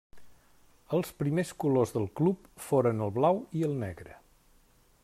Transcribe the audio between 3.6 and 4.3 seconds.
i el negre.